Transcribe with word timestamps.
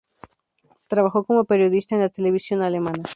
Trabajó 0.87 1.25
como 1.25 1.43
periodista 1.45 1.93
en 1.93 2.01
la 2.01 2.09
televisión 2.09 2.63
alemana. 2.63 3.03